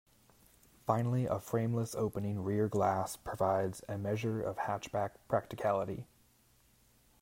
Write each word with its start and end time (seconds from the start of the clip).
Finally, 0.87 1.27
a 1.27 1.39
frameless 1.39 1.93
opening 1.93 2.41
rear 2.43 2.67
glass 2.67 3.15
provides 3.15 3.83
a 3.87 3.99
measure 3.99 4.41
of 4.41 4.57
hatchback 4.57 5.11
practicality. 5.27 6.07